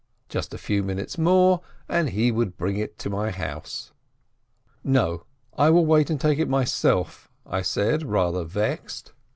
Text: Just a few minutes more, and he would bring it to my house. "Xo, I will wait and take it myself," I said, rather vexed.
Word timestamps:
Just 0.29 0.51
a 0.51 0.57
few 0.57 0.81
minutes 0.81 1.19
more, 1.19 1.61
and 1.87 2.09
he 2.09 2.31
would 2.31 2.57
bring 2.57 2.75
it 2.77 2.97
to 2.97 3.07
my 3.11 3.29
house. 3.29 3.91
"Xo, 4.83 5.25
I 5.55 5.69
will 5.69 5.85
wait 5.85 6.09
and 6.09 6.19
take 6.19 6.39
it 6.39 6.49
myself," 6.49 7.29
I 7.45 7.61
said, 7.61 8.01
rather 8.01 8.43
vexed. 8.43 9.13